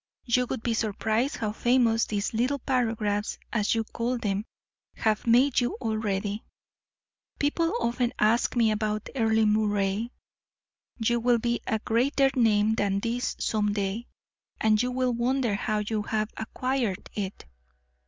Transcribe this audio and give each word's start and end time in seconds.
You 0.25 0.47
would 0.47 0.63
be 0.63 0.73
surprised 0.73 1.35
how 1.35 1.51
famous 1.51 2.05
these 2.05 2.33
little 2.33 2.57
paragraphs, 2.57 3.37
as 3.53 3.75
you 3.75 3.83
call 3.83 4.17
them, 4.17 4.45
have 4.95 5.27
made 5.27 5.59
you 5.59 5.75
already. 5.75 6.43
People 7.37 7.71
often 7.79 8.11
ask 8.17 8.55
me 8.55 8.71
about 8.71 9.09
Earle 9.15 9.45
Moray. 9.45 10.09
You 10.97 11.19
will 11.19 11.37
have 11.45 11.57
a 11.67 11.77
greater 11.77 12.31
name 12.35 12.73
than 12.73 12.99
this 12.99 13.35
some 13.39 13.73
day, 13.73 14.07
and 14.59 14.81
you 14.81 14.89
will 14.89 15.13
wonder 15.13 15.53
how 15.53 15.83
you 15.85 16.01
have 16.01 16.31
acquired 16.35 17.11
it." 17.13 17.45